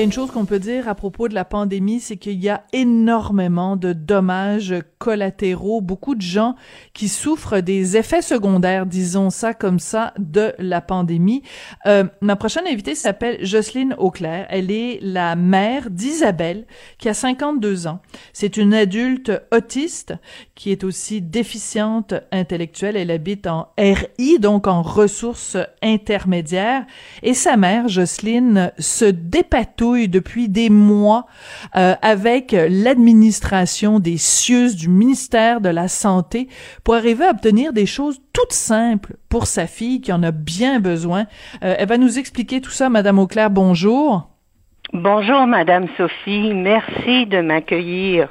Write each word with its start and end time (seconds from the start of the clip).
y 0.00 0.02
a 0.02 0.06
une 0.06 0.12
chose 0.12 0.30
qu'on 0.30 0.46
peut 0.46 0.58
dire 0.58 0.88
à 0.88 0.94
propos 0.94 1.28
de 1.28 1.34
la 1.34 1.44
pandémie, 1.44 2.00
c'est 2.00 2.16
qu'il 2.16 2.42
y 2.42 2.48
a 2.48 2.64
énormément 2.72 3.76
de 3.76 3.92
dommages 3.92 4.74
collatéraux, 4.96 5.82
beaucoup 5.82 6.14
de 6.14 6.22
gens 6.22 6.54
qui 6.94 7.06
souffrent 7.08 7.60
des 7.60 7.98
effets 7.98 8.22
secondaires, 8.22 8.86
disons 8.86 9.28
ça 9.28 9.52
comme 9.52 9.78
ça, 9.78 10.14
de 10.18 10.54
la 10.58 10.80
pandémie. 10.80 11.42
Euh, 11.84 12.04
ma 12.22 12.36
prochaine 12.36 12.66
invitée 12.66 12.94
s'appelle 12.94 13.44
Jocelyne 13.44 13.94
Auclair. 13.98 14.46
Elle 14.48 14.70
est 14.70 15.00
la 15.02 15.36
mère 15.36 15.90
d'Isabelle, 15.90 16.64
qui 16.96 17.10
a 17.10 17.14
52 17.14 17.86
ans. 17.86 18.00
C'est 18.32 18.56
une 18.56 18.72
adulte 18.72 19.32
autiste 19.52 20.14
qui 20.54 20.72
est 20.72 20.82
aussi 20.82 21.20
déficiente 21.20 22.14
intellectuelle. 22.32 22.96
Elle 22.96 23.10
habite 23.10 23.46
en 23.46 23.68
RI, 23.78 24.38
donc 24.38 24.66
en 24.66 24.80
ressources 24.80 25.58
intermédiaires. 25.82 26.86
Et 27.22 27.34
sa 27.34 27.58
mère, 27.58 27.88
Jocelyne, 27.88 28.72
se 28.78 29.04
dépatouille 29.04 29.89
depuis 29.96 30.48
des 30.48 30.70
mois 30.70 31.26
euh, 31.76 31.94
avec 32.02 32.54
l'administration 32.68 33.98
des 33.98 34.16
cieux 34.16 34.74
du 34.74 34.88
ministère 34.88 35.60
de 35.60 35.68
la 35.68 35.88
Santé 35.88 36.48
pour 36.84 36.94
arriver 36.94 37.26
à 37.26 37.30
obtenir 37.30 37.72
des 37.72 37.86
choses 37.86 38.20
toutes 38.32 38.52
simples 38.52 39.16
pour 39.28 39.46
sa 39.46 39.66
fille 39.66 40.00
qui 40.00 40.12
en 40.12 40.22
a 40.22 40.30
bien 40.30 40.80
besoin. 40.80 41.26
Euh, 41.62 41.74
elle 41.78 41.88
va 41.88 41.98
nous 41.98 42.18
expliquer 42.18 42.60
tout 42.60 42.70
ça, 42.70 42.88
Madame 42.88 43.18
Auclair. 43.18 43.50
Bonjour. 43.50 44.28
Bonjour, 44.92 45.46
Madame 45.46 45.86
Sophie. 45.96 46.52
Merci 46.52 47.26
de 47.26 47.40
m'accueillir. 47.40 48.28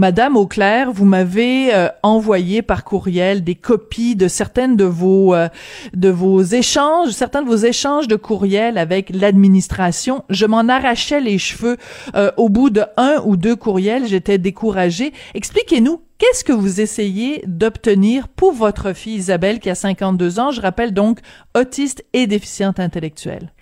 Madame 0.00 0.38
Auclair, 0.38 0.90
vous 0.90 1.04
m'avez 1.04 1.74
euh, 1.74 1.88
envoyé 2.02 2.62
par 2.62 2.84
courriel 2.84 3.44
des 3.44 3.54
copies 3.54 4.16
de 4.16 4.28
certaines 4.28 4.74
de 4.74 4.86
vos 4.86 5.34
euh, 5.34 5.48
de 5.92 6.08
vos 6.08 6.40
échanges, 6.40 7.10
certains 7.10 7.42
de 7.42 7.46
vos 7.46 7.56
échanges 7.56 8.08
de 8.08 8.16
courriel 8.16 8.78
avec 8.78 9.10
l'administration. 9.10 10.24
Je 10.30 10.46
m'en 10.46 10.70
arrachais 10.70 11.20
les 11.20 11.36
cheveux 11.36 11.76
euh, 12.14 12.30
au 12.38 12.48
bout 12.48 12.70
de 12.70 12.80
un 12.96 13.20
ou 13.26 13.36
deux 13.36 13.56
courriels, 13.56 14.06
j'étais 14.06 14.38
découragée. 14.38 15.12
Expliquez-nous 15.34 16.00
qu'est-ce 16.16 16.44
que 16.44 16.54
vous 16.54 16.80
essayez 16.80 17.42
d'obtenir 17.46 18.28
pour 18.28 18.52
votre 18.52 18.94
fille 18.94 19.16
Isabelle 19.16 19.60
qui 19.60 19.68
a 19.68 19.74
52 19.74 20.40
ans, 20.40 20.50
je 20.50 20.62
rappelle 20.62 20.94
donc 20.94 21.18
autiste 21.54 22.06
et 22.14 22.26
déficiente 22.26 22.80
intellectuelle. 22.80 23.52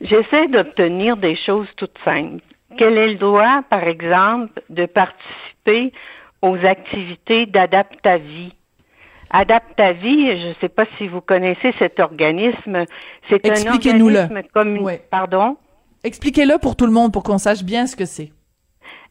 J'essaie 0.00 0.48
d'obtenir 0.48 1.18
des 1.18 1.36
choses 1.36 1.68
toutes 1.76 1.98
simples 2.02 2.40
qu'elle 2.76 2.98
ait 2.98 3.08
le 3.08 3.14
droit, 3.16 3.62
par 3.70 3.84
exemple, 3.84 4.62
de 4.68 4.86
participer 4.86 5.92
aux 6.42 6.56
activités 6.64 7.46
d'Adaptavie? 7.46 8.52
Adaptavie, 9.30 10.40
je 10.40 10.48
ne 10.48 10.54
sais 10.60 10.68
pas 10.68 10.84
si 10.96 11.08
vous 11.08 11.20
connaissez 11.20 11.74
cet 11.78 11.98
organisme, 11.98 12.84
c'est 13.28 13.44
un 13.48 13.72
organisme 13.72 14.42
comme 14.52 14.88
pardon? 15.10 15.56
Expliquez-le 16.04 16.58
pour 16.58 16.76
tout 16.76 16.86
le 16.86 16.92
monde 16.92 17.12
pour 17.12 17.22
qu'on 17.22 17.38
sache 17.38 17.64
bien 17.64 17.86
ce 17.86 17.96
que 17.96 18.04
c'est. 18.04 18.30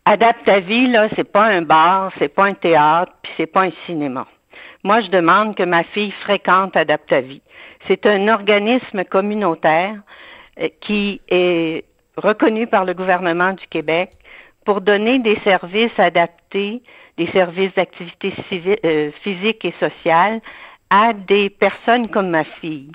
Adaptavie 0.05 0.87
là, 0.87 1.09
c'est 1.15 1.29
pas 1.29 1.45
un 1.45 1.61
bar, 1.61 2.11
c'est 2.19 2.27
pas 2.27 2.45
un 2.45 2.53
théâtre, 2.53 3.11
puis 3.21 3.31
c'est 3.37 3.47
pas 3.47 3.63
un 3.63 3.71
cinéma. 3.85 4.27
Moi, 4.83 4.99
je 5.01 5.09
demande 5.09 5.55
que 5.55 5.63
ma 5.63 5.83
fille 5.83 6.11
fréquente 6.21 6.75
Adaptavie. 6.75 7.41
C'est 7.87 8.05
un 8.05 8.27
organisme 8.27 9.03
communautaire 9.05 9.95
euh, 10.59 10.67
qui 10.81 11.21
est 11.29 11.85
reconnu 12.17 12.67
par 12.67 12.85
le 12.85 12.93
gouvernement 12.93 13.53
du 13.53 13.65
Québec 13.67 14.11
pour 14.65 14.81
donner 14.81 15.19
des 15.19 15.37
services 15.43 15.97
adaptés, 15.97 16.81
des 17.17 17.27
services 17.27 17.73
d'activité 17.75 18.33
euh, 18.85 19.11
physique 19.23 19.65
et 19.65 19.73
sociale 19.79 20.41
à 20.89 21.13
des 21.13 21.49
personnes 21.49 22.07
comme 22.09 22.29
ma 22.29 22.43
fille. 22.43 22.91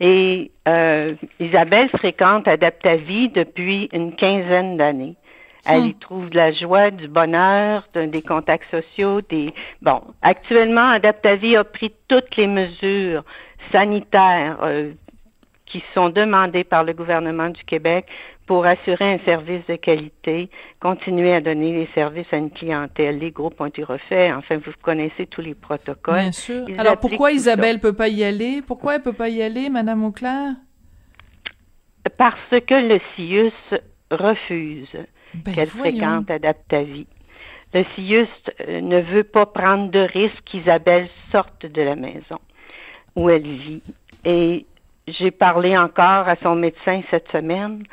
Et 0.00 0.50
euh, 0.68 1.14
Isabelle 1.40 1.88
fréquente 1.90 2.48
Adaptavie 2.48 3.28
depuis 3.28 3.88
une 3.92 4.14
quinzaine 4.14 4.76
d'années. 4.76 5.16
Elle 5.66 5.82
hmm. 5.82 5.86
y 5.86 5.94
trouve 5.94 6.30
de 6.30 6.36
la 6.36 6.52
joie, 6.52 6.90
du 6.90 7.08
bonheur, 7.08 7.88
des 7.94 8.22
contacts 8.22 8.70
sociaux, 8.70 9.22
des 9.22 9.54
bon. 9.80 10.02
Actuellement, 10.20 10.90
Adaptavie 10.90 11.56
a 11.56 11.64
pris 11.64 11.92
toutes 12.08 12.36
les 12.36 12.46
mesures 12.46 13.24
sanitaires 13.72 14.58
euh, 14.62 14.92
qui 15.64 15.82
sont 15.94 16.10
demandées 16.10 16.64
par 16.64 16.84
le 16.84 16.92
gouvernement 16.92 17.48
du 17.48 17.64
Québec 17.64 18.06
pour 18.46 18.66
assurer 18.66 19.14
un 19.14 19.18
service 19.24 19.64
de 19.66 19.76
qualité, 19.76 20.50
continuer 20.80 21.32
à 21.32 21.40
donner 21.40 21.72
les 21.72 21.88
services 21.94 22.26
à 22.32 22.36
une 22.36 22.50
clientèle. 22.50 23.18
Les 23.18 23.30
groupes 23.30 23.60
ont 23.60 23.66
été 23.66 23.82
refaits. 23.82 24.32
Enfin, 24.34 24.58
vous 24.58 24.72
connaissez 24.82 25.26
tous 25.26 25.40
les 25.40 25.54
protocoles. 25.54 26.14
Bien 26.14 26.32
sûr. 26.32 26.66
Alors, 26.76 26.98
pourquoi 26.98 27.32
Isabelle 27.32 27.80
peut 27.80 27.94
pas 27.94 28.08
y 28.08 28.22
aller? 28.22 28.62
Pourquoi 28.66 28.96
elle 28.96 29.02
peut 29.02 29.14
pas 29.14 29.30
y 29.30 29.42
aller, 29.42 29.70
Madame 29.70 30.04
Auclair? 30.04 30.52
Parce 32.18 32.50
que 32.50 32.74
le 32.74 33.00
CIUS 33.14 33.52
refuse 34.10 34.88
ben, 35.34 35.54
qu'elle 35.54 35.70
fréquente 35.70 36.30
Adaptavie. 36.30 37.06
Le 37.72 37.84
CIUS 37.94 38.28
euh, 38.68 38.80
ne 38.82 39.00
veut 39.00 39.24
pas 39.24 39.46
prendre 39.46 39.90
de 39.90 40.00
risque 40.00 40.44
qu'Isabelle 40.44 41.08
sorte 41.32 41.66
de 41.66 41.82
la 41.82 41.96
maison 41.96 42.38
où 43.16 43.30
elle 43.30 43.42
vit. 43.42 43.82
Et 44.24 44.66
j'ai 45.08 45.30
parlé 45.30 45.76
encore 45.76 46.28
à 46.28 46.36
son 46.42 46.54
médecin 46.54 47.02
cette 47.10 47.30
semaine 47.32 47.84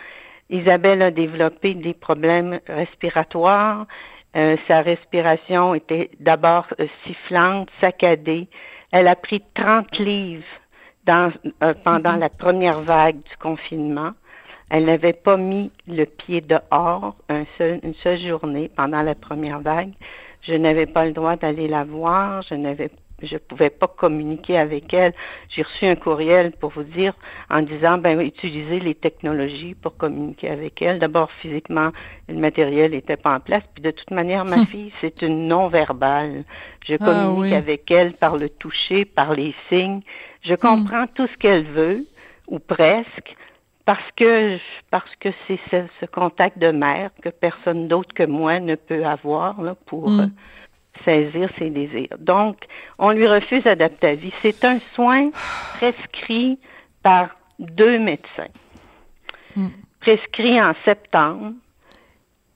Isabelle 0.52 1.02
a 1.02 1.12
développé 1.12 1.74
des 1.74 1.94
problèmes 1.94 2.60
respiratoires. 2.68 3.88
Euh, 4.36 4.58
sa 4.68 4.82
respiration 4.82 5.74
était 5.74 6.12
d'abord 6.20 6.68
euh, 6.80 6.88
sifflante, 7.06 7.70
saccadée. 7.80 8.48
Elle 8.92 9.08
a 9.08 9.16
pris 9.16 9.42
30 9.56 9.98
livres 10.00 10.44
dans, 11.06 11.32
euh, 11.64 11.74
pendant 11.84 12.14
mhm. 12.14 12.20
la 12.20 12.30
première 12.30 12.82
vague 12.82 13.18
du 13.18 13.38
confinement. 13.40 14.12
Elle 14.70 14.86
n'avait 14.86 15.14
pas 15.14 15.36
mis 15.36 15.72
le 15.88 16.06
pied 16.06 16.42
dehors 16.42 17.16
un 17.30 17.44
seul, 17.58 17.80
une 17.84 17.94
seule 17.96 18.20
journée 18.20 18.70
pendant 18.76 19.02
la 19.02 19.16
première 19.16 19.60
vague. 19.60 19.92
Je 20.42 20.54
n'avais 20.54 20.86
pas 20.86 21.06
le 21.06 21.12
droit 21.12 21.36
d'aller 21.36 21.68
la 21.68 21.84
voir. 21.84 22.42
Je 22.44 22.56
n'avais 22.56 22.90
je 23.24 23.38
pouvais 23.38 23.70
pas 23.70 23.88
communiquer 23.88 24.58
avec 24.58 24.94
elle. 24.94 25.14
J'ai 25.50 25.62
reçu 25.64 25.86
un 25.86 25.96
courriel 25.96 26.52
pour 26.54 26.72
vous 26.72 26.84
dire 26.84 27.14
en 27.50 27.62
disant 27.62 27.98
ben 27.98 28.20
utilisez 28.20 28.80
les 28.80 28.96
technologies 28.96 29.76
pour 29.76 29.98
communiquer 29.98 30.50
avec 30.50 30.82
elle. 30.82 31.00
D'abord 31.00 31.32
physiquement, 31.42 31.92
le 32.28 32.36
matériel 32.36 32.92
n'était 32.92 33.18
pas 33.18 33.36
en 33.36 33.40
place, 33.40 33.64
puis 33.74 33.84
de 33.84 33.92
toute 33.92 34.12
manière 34.12 34.46
ma 34.46 34.66
fille 34.68 34.92
c'est 35.02 35.22
une 35.22 35.48
non 35.48 35.68
verbale. 35.68 36.44
Je 36.86 36.96
ah 37.00 37.06
communique 37.06 37.54
avec 37.54 37.90
elle 37.92 38.14
par 38.14 38.38
le 38.38 38.50
toucher, 38.50 39.06
par 39.06 39.34
les 39.34 39.54
signes. 39.70 40.02
Je 40.44 40.56
comprends 40.56 41.06
tout 41.08 41.28
ce 41.28 41.38
qu'elle 41.38 41.66
veut 41.66 42.06
ou 42.48 42.60
presque 42.60 43.36
parce 43.86 44.12
que 44.16 44.58
parce 44.90 45.16
que 45.20 45.30
c'est 45.48 45.60
ce, 45.72 46.06
contact 46.06 46.58
de 46.58 46.72
mère 46.72 47.12
que 47.22 47.30
personne 47.30 47.88
d'autre 47.88 48.14
que 48.14 48.24
moi 48.24 48.60
ne 48.60 48.76
peut 48.76 49.06
avoir 49.06 49.62
là, 49.62 49.76
pour 49.86 50.10
hmm. 50.10 50.32
Saisir 51.04 51.50
ses 51.58 51.70
désirs. 51.70 52.18
Donc, 52.20 52.58
on 52.98 53.12
lui 53.12 53.28
refuse 53.28 53.66
Adaptavie. 53.66 54.34
C'est 54.42 54.64
un 54.66 54.80
soin 54.96 55.32
prescrit 55.76 56.60
par 57.04 57.30
deux 57.60 58.00
médecins. 58.00 58.52
Hmm. 59.56 59.70
Prescrit 60.00 60.62
en 60.62 60.74
septembre. 60.86 61.54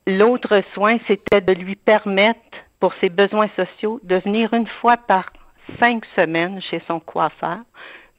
L'autre 0.08 0.64
soin, 0.74 0.98
c'était 1.08 1.42
de 1.42 1.54
lui 1.54 1.76
permettre, 1.76 2.40
pour 2.80 2.94
ses 3.02 3.10
besoins 3.10 3.50
sociaux, 3.56 4.00
de 4.04 4.18
venir 4.18 4.54
une 4.54 4.68
fois 4.68 4.98
par 4.98 5.32
cinq 5.80 6.06
semaines 6.16 6.62
chez 6.62 6.82
son 6.88 7.00
coiffeur 7.00 7.60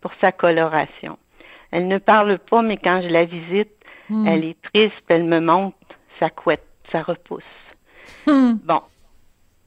pour 0.01 0.13
sa 0.21 0.33
coloration. 0.33 1.19
Elle 1.71 1.89
ne 1.89 1.99
parle 1.99 2.39
pas, 2.39 2.63
mais 2.63 2.77
quand 2.77 3.03
je 3.03 3.09
la 3.09 3.25
visite, 3.25 3.73
hmm. 4.09 4.27
elle 4.27 4.45
est 4.45 4.63
triste, 4.63 5.05
elle 5.09 5.25
me 5.25 5.41
montre 5.41 5.77
sa 6.19 6.31
couette, 6.31 6.67
sa 6.91 7.03
repousse. 7.03 7.45
Hmm. 8.27 8.55
Bon, 8.65 8.83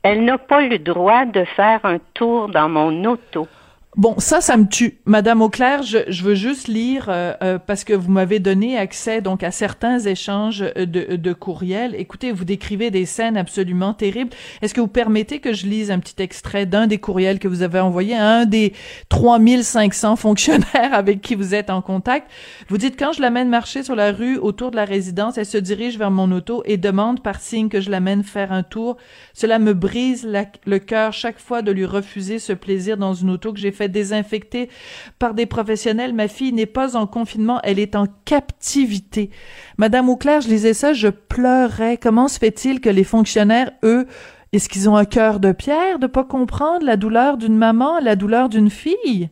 elle 0.03 0.23
n'a 0.23 0.37
pas 0.37 0.61
le 0.61 0.79
droit 0.79 1.25
de 1.25 1.44
faire 1.44 1.81
un 1.83 2.00
tour 2.13 2.47
dans 2.50 2.69
mon 2.69 3.03
auto. 3.06 3.47
Bon, 3.95 4.13
ça, 4.19 4.39
ça 4.39 4.56
me 4.56 4.68
tue. 4.68 5.00
Madame 5.06 5.41
Auclair, 5.41 5.81
je, 5.81 5.97
je 6.09 6.24
veux 6.24 6.36
juste 6.36 6.68
lire, 6.68 7.07
euh, 7.09 7.33
euh, 7.41 7.57
parce 7.57 7.83
que 7.83 7.94
vous 7.94 8.12
m'avez 8.12 8.38
donné 8.38 8.77
accès 8.77 9.19
donc 9.19 9.41
à 9.41 9.50
certains 9.50 9.97
échanges 9.97 10.62
euh, 10.62 10.86
de, 10.86 11.15
de 11.15 11.33
courriels. 11.33 11.95
Écoutez, 11.97 12.31
vous 12.31 12.45
décrivez 12.45 12.91
des 12.91 13.07
scènes 13.07 13.36
absolument 13.36 13.95
terribles. 13.95 14.30
Est-ce 14.62 14.75
que 14.75 14.80
vous 14.80 14.88
permettez 14.88 15.39
que 15.39 15.53
je 15.53 15.65
lise 15.65 15.89
un 15.89 15.97
petit 15.97 16.21
extrait 16.21 16.68
d'un 16.68 16.86
des 16.86 17.00
courriels 17.00 17.39
que 17.39 17.47
vous 17.47 17.63
avez 17.63 17.80
envoyé 17.80 18.15
à 18.15 18.27
un 18.27 18.45
des 18.45 18.74
3500 19.09 20.18
fonctionnaires 20.18 20.68
avec 20.94 21.21
qui 21.21 21.33
vous 21.33 21.56
êtes 21.56 21.71
en 21.71 21.81
contact? 21.81 22.30
Vous 22.69 22.77
dites, 22.77 22.97
quand 22.97 23.12
je 23.12 23.24
l'amène 23.24 23.50
marcher 23.50 23.81
sur 23.81 23.95
la 23.95 24.12
rue 24.12 24.38
autour 24.38 24.69
de 24.69 24.75
la 24.75 24.86
résidence, 24.86 25.39
elle 25.39 25.47
se 25.47 25.57
dirige 25.57 25.97
vers 25.97 26.12
mon 26.12 26.31
auto 26.31 26.62
et 26.65 26.77
demande 26.77 27.24
par 27.24 27.41
signe 27.41 27.69
que 27.69 27.81
je 27.81 27.89
l'amène 27.89 28.24
faire 28.24 28.51
un 28.51 28.62
tour. 28.62 28.97
Cela 29.33 29.57
me 29.57 29.74
brise 29.74 30.30
le 30.65 30.77
cœur 30.77 31.12
chaque 31.12 31.39
fois 31.39 31.63
de 31.63 31.71
lui 31.71 31.86
refuser 31.86 32.38
ce 32.38 32.53
plaisir 32.53 32.95
dans 32.95 33.15
une 33.15 33.31
auto 33.31 33.51
que 33.51 33.59
j'ai 33.59 33.78
fait 33.79 33.89
désinfectée 33.89 34.69
par 35.17 35.33
des 35.33 35.45
professionnels. 35.45 36.13
Ma 36.13 36.27
fille 36.27 36.53
n'est 36.53 36.65
pas 36.65 36.97
en 36.97 37.07
confinement, 37.07 37.59
elle 37.63 37.79
est 37.79 37.95
en 37.95 38.05
captivité. 38.25 39.29
Madame 39.77 40.09
Auclair, 40.09 40.41
je 40.41 40.49
lisais 40.49 40.73
ça, 40.73 40.93
je 40.93 41.07
pleurais. 41.07 41.97
Comment 41.97 42.27
se 42.27 42.37
fait-il 42.37 42.81
que 42.81 42.89
les 42.89 43.05
fonctionnaires, 43.05 43.71
eux, 43.83 44.05
est-ce 44.51 44.67
qu'ils 44.67 44.89
ont 44.89 44.95
un 44.95 45.05
cœur 45.05 45.39
de 45.39 45.51
pierre 45.51 45.99
de 45.99 46.07
pas 46.07 46.23
comprendre 46.23 46.85
la 46.85 46.97
douleur 46.97 47.37
d'une 47.37 47.57
maman, 47.57 47.99
la 47.99 48.15
douleur 48.15 48.49
d'une 48.49 48.69
fille? 48.69 49.29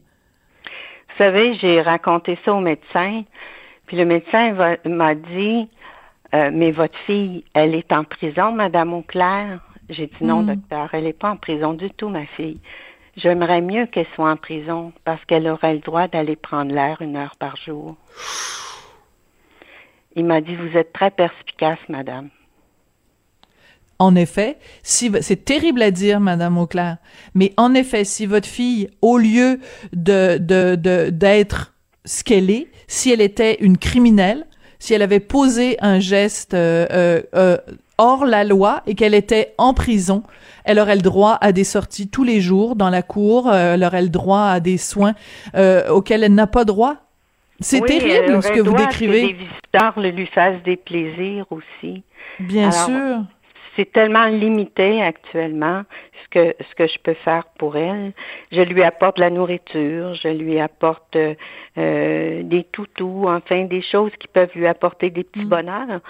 Vous 1.10 1.24
savez, 1.24 1.56
j'ai 1.56 1.82
raconté 1.82 2.38
ça 2.46 2.54
au 2.54 2.62
médecin, 2.62 3.24
puis 3.88 3.98
le 3.98 4.06
médecin 4.06 4.54
m'a 4.86 5.16
dit, 5.16 5.68
euh, 6.36 6.52
mais 6.54 6.72
votre 6.72 6.98
fille, 7.06 7.44
elle 7.54 7.74
est 7.76 7.92
en 7.92 8.04
prison, 8.04 8.52
Madame 8.52 8.94
Auclair. 8.94 9.60
J'ai 9.90 10.08
dit 10.08 10.24
non, 10.24 10.44
hmm. 10.44 10.56
docteur, 10.56 10.90
elle 10.94 11.06
n'est 11.06 11.14
pas 11.14 11.32
en 11.32 11.38
prison 11.38 11.74
du 11.74 11.90
tout, 11.92 12.10
ma 12.10 12.26
fille. 12.26 12.60
J'aimerais 13.18 13.62
mieux 13.62 13.88
qu'elle 13.88 14.06
soit 14.14 14.30
en 14.30 14.38
prison 14.38 14.94
parce 15.04 15.24
qu'elle 15.26 15.48
aurait 15.48 15.74
le 15.74 15.80
droit 15.80 16.08
d'aller 16.08 16.36
prendre 16.36 16.74
l'air 16.74 17.02
une 17.02 17.18
heure 17.18 17.36
par 17.38 17.58
jour. 17.58 17.96
Il 20.16 20.26
m'a 20.26 20.40
dit, 20.40 20.56
vous 20.56 20.78
êtes 20.78 20.94
très 20.94 21.10
perspicace, 21.10 21.80
madame. 21.90 22.30
En 24.00 24.16
effet, 24.16 24.58
si 24.84 25.12
c'est 25.22 25.44
terrible 25.44 25.82
à 25.82 25.90
dire, 25.90 26.20
Madame 26.20 26.60
Auclair, 26.60 26.98
mais 27.34 27.54
en 27.58 27.74
effet, 27.74 28.04
si 28.04 28.28
votre 28.28 28.48
fille, 28.48 28.90
au 29.02 29.18
lieu 29.18 29.60
de 29.94 30.38
d'être 31.10 31.74
ce 32.06 32.24
qu'elle 32.24 32.52
est, 32.52 32.68
si 32.88 33.12
elle 33.12 33.22
était 33.22 33.56
une 33.56 33.80
criminelle, 33.80 34.46
si 34.78 34.94
elle 34.94 35.02
avait 35.02 35.20
posé 35.20 35.78
un 35.80 36.00
geste 36.00 36.54
euh, 36.54 36.86
euh, 36.92 37.22
euh, 37.34 37.58
hors 37.98 38.26
la 38.26 38.44
loi 38.44 38.82
et 38.86 38.96
qu'elle 38.96 39.14
était 39.14 39.54
en 39.58 39.74
prison, 39.74 40.24
elle 40.64 40.80
aurait 40.80 40.96
le 40.96 41.02
droit 41.02 41.38
à 41.42 41.52
des 41.52 41.64
sorties 41.64 42.10
tous 42.10 42.24
les 42.24 42.42
jours 42.42 42.76
dans 42.76 42.90
la 42.90 43.02
cour, 43.02 43.54
elle 43.54 43.84
aurait 43.84 44.02
le 44.02 44.10
droit 44.10 44.44
à 44.44 44.60
des 44.60 44.78
soins 44.78 45.14
auxquels 45.90 46.24
elle 46.24 46.36
n'a 46.36 46.48
pas 46.48 46.66
droit. 46.66 46.96
C'est 47.60 47.82
terrible 47.82 48.44
ce 48.44 48.50
que 48.50 48.60
vous 48.60 48.76
décrivez. 48.76 49.22
Que 49.22 49.28
des 49.28 49.34
visiteurs 49.34 50.00
lui 50.00 50.28
fassent 50.28 50.62
des 50.64 50.78
plaisirs 50.78 51.46
aussi. 51.50 52.04
Bien 52.40 52.72
sûr 52.72 53.24
c'est 53.78 53.92
tellement 53.92 54.26
limité 54.26 55.02
actuellement 55.02 55.84
ce 56.24 56.30
que 56.32 56.56
ce 56.60 56.76
que 56.76 56.88
je 56.88 56.98
peux 57.00 57.14
faire 57.14 57.46
pour 57.60 57.78
elle. 57.78 58.12
Je 58.52 58.62
lui 58.62 58.84
apporte 58.84 59.20
la 59.20 59.30
nourriture, 59.30 60.16
je 60.16 60.30
lui 60.30 60.60
apporte 60.60 61.16
euh, 61.16 62.44
des 62.44 62.64
toutous, 62.64 63.26
enfin 63.28 63.66
des 63.66 63.84
choses 63.84 64.12
qui 64.20 64.28
peuvent 64.28 64.50
lui 64.56 64.68
apporter 64.68 65.12
des 65.12 65.24
petits 65.24 65.46
mm. 65.46 65.50
bonheurs. 65.50 66.02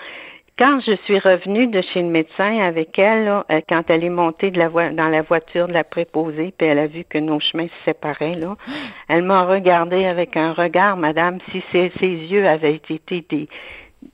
Quand 0.58 0.80
je 0.80 0.96
suis 1.06 1.20
revenue 1.20 1.68
de 1.68 1.82
chez 1.82 2.02
le 2.02 2.08
médecin 2.10 2.58
avec 2.62 2.98
elle, 2.98 3.28
euh, 3.28 3.62
quand 3.70 3.84
elle 3.90 4.04
est 4.04 4.10
montée 4.10 4.50
de 4.50 4.58
la 4.58 4.70
dans 4.70 5.08
la 5.08 5.22
voiture 5.22 5.68
de 5.68 5.74
la 5.74 5.84
préposée, 5.84 6.52
puis 6.58 6.66
elle 6.66 6.80
a 6.80 6.88
vu 6.88 7.04
que 7.04 7.20
nos 7.20 7.40
chemins 7.40 7.68
se 7.68 7.86
séparaient, 7.86 8.34
là, 8.34 8.56
elle 9.08 9.22
m'a 9.22 9.44
regardé 9.44 10.06
avec 10.06 10.36
un 10.36 10.54
regard, 10.54 10.98
Madame, 10.98 11.38
si 11.52 11.64
ses, 11.72 11.92
ses 12.00 12.08
yeux 12.08 12.48
avaient 12.48 12.74
été 12.74 13.00
des, 13.30 13.48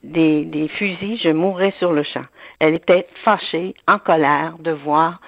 des, 0.04 0.44
des 0.44 0.68
fusils, 0.68 1.18
je 1.18 1.30
mourrais 1.30 1.74
sur 1.80 1.94
le 1.94 2.04
champ. 2.04 2.26
Elle 2.60 2.74
était 2.74 3.08
fâchée, 3.24 3.74
en 3.88 3.98
colère 3.98 4.56
de 4.60 4.72
voir 4.72 5.22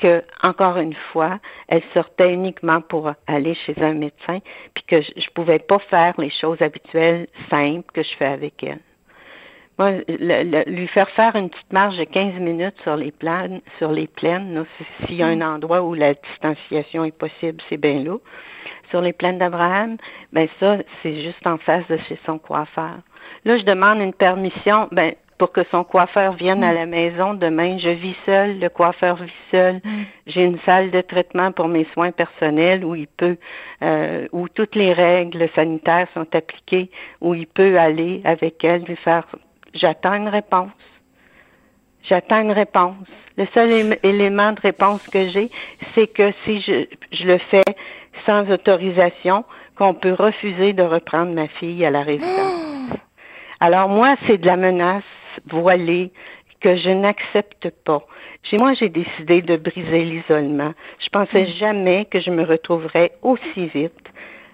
que, 0.00 0.24
encore 0.42 0.78
une 0.78 0.96
fois, 1.12 1.38
elle 1.68 1.82
sortait 1.92 2.32
uniquement 2.32 2.80
pour 2.80 3.12
aller 3.26 3.54
chez 3.66 3.74
un 3.82 3.92
médecin, 3.92 4.38
puis 4.72 4.84
que 4.86 5.02
je, 5.02 5.10
ne 5.16 5.34
pouvais 5.34 5.58
pas 5.58 5.80
faire 5.80 6.14
les 6.16 6.30
choses 6.30 6.62
habituelles, 6.62 7.26
simples 7.50 7.92
que 7.92 8.02
je 8.02 8.16
fais 8.16 8.24
avec 8.24 8.62
elle. 8.62 8.80
Moi, 9.78 9.92
lui 10.66 10.86
faire 10.88 11.10
faire 11.10 11.36
une 11.36 11.50
petite 11.50 11.72
marche 11.72 11.96
de 11.96 12.04
15 12.04 12.34
minutes 12.34 12.76
sur 12.82 12.96
les 12.96 13.10
plaines, 13.10 13.60
sur 13.78 13.92
les 13.92 14.06
plaines, 14.06 14.64
s'il 15.04 15.16
y 15.16 15.22
a 15.22 15.26
un 15.26 15.42
endroit 15.42 15.82
où 15.82 15.94
la 15.94 16.14
distanciation 16.14 17.04
est 17.04 17.16
possible, 17.16 17.62
c'est 17.68 17.76
bien 17.76 18.02
là. 18.02 18.16
Sur 18.90 19.02
les 19.02 19.12
plaines 19.12 19.38
d'Abraham, 19.38 19.96
ben 20.32 20.48
ça, 20.60 20.78
c'est 21.02 21.16
juste 21.22 21.46
en 21.46 21.58
face 21.58 21.86
de 21.88 21.98
chez 22.08 22.18
son 22.24 22.38
coiffeur. 22.38 22.98
Là, 23.44 23.58
je 23.58 23.64
demande 23.64 24.00
une 24.00 24.14
permission, 24.14 24.88
ben, 24.92 25.14
pour 25.38 25.52
que 25.52 25.62
son 25.70 25.84
coiffeur 25.84 26.32
vienne 26.32 26.64
à 26.64 26.72
mm. 26.72 26.74
la 26.74 26.86
maison 26.86 27.34
demain. 27.34 27.78
Je 27.78 27.90
vis 27.90 28.16
seule, 28.24 28.58
le 28.58 28.68
coiffeur 28.68 29.16
vit 29.16 29.32
seul. 29.50 29.76
Mm. 29.84 30.02
J'ai 30.26 30.44
une 30.44 30.58
salle 30.60 30.90
de 30.90 31.00
traitement 31.00 31.52
pour 31.52 31.68
mes 31.68 31.86
soins 31.92 32.12
personnels 32.12 32.84
où 32.84 32.94
il 32.94 33.06
peut, 33.06 33.36
euh, 33.82 34.26
où 34.32 34.48
toutes 34.48 34.74
les 34.74 34.92
règles 34.92 35.48
sanitaires 35.54 36.08
sont 36.14 36.26
appliquées, 36.34 36.90
où 37.20 37.34
il 37.34 37.46
peut 37.46 37.78
aller 37.78 38.20
avec 38.24 38.64
elle 38.64 38.82
lui 38.82 38.96
faire. 38.96 39.26
J'attends 39.76 40.14
une 40.14 40.28
réponse. 40.28 40.70
J'attends 42.02 42.40
une 42.40 42.52
réponse. 42.52 43.06
Le 43.36 43.46
seul 43.52 43.98
élément 44.02 44.52
de 44.52 44.60
réponse 44.60 45.06
que 45.08 45.28
j'ai, 45.28 45.50
c'est 45.94 46.06
que 46.06 46.32
si 46.44 46.60
je, 46.60 46.86
je 47.12 47.24
le 47.26 47.38
fais 47.38 47.64
sans 48.24 48.50
autorisation, 48.50 49.44
qu'on 49.76 49.94
peut 49.94 50.14
refuser 50.14 50.72
de 50.72 50.82
reprendre 50.82 51.32
ma 51.32 51.48
fille 51.48 51.84
à 51.84 51.90
la 51.90 52.02
résidence. 52.02 52.96
Alors 53.60 53.88
moi, 53.88 54.16
c'est 54.26 54.38
de 54.38 54.46
la 54.46 54.56
menace 54.56 55.04
voilée 55.46 56.12
que 56.60 56.76
je 56.76 56.90
n'accepte 56.90 57.70
pas. 57.84 58.02
Chez 58.44 58.56
moi, 58.56 58.72
j'ai 58.72 58.88
décidé 58.88 59.42
de 59.42 59.56
briser 59.56 60.04
l'isolement. 60.04 60.72
Je 60.98 61.08
pensais 61.10 61.42
mm. 61.42 61.58
jamais 61.58 62.04
que 62.06 62.20
je 62.20 62.30
me 62.30 62.44
retrouverais 62.44 63.12
aussi 63.22 63.66
vite 63.66 63.92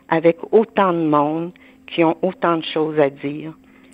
avec 0.09 0.39
autant 0.51 0.93
de 0.93 1.05
monde 1.05 1.53
qui 1.87 2.03
ont 2.03 2.17
autant 2.23 2.57
de 2.57 2.65
choses 2.65 2.99
à 2.99 3.11
dire. 3.11 3.53